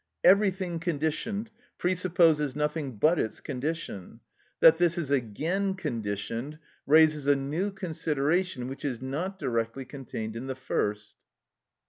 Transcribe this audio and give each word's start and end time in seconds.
Everything 0.23 0.79
conditioned 0.79 1.51
presupposes 1.77 2.55
nothing 2.55 2.97
but 2.97 3.19
its 3.19 3.39
condition; 3.39 4.19
that 4.59 4.79
this 4.79 4.97
is 4.97 5.11
again 5.11 5.75
conditioned 5.75 6.57
raises 6.87 7.27
a 7.27 7.35
new 7.35 7.69
consideration 7.69 8.67
which 8.67 8.83
is 8.83 8.99
not 8.99 9.37
directly 9.37 9.85
contained 9.85 10.35
in 10.35 10.47
the 10.47 10.55
first. 10.55 11.13